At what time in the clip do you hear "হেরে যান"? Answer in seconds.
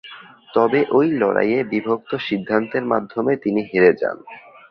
3.69-4.17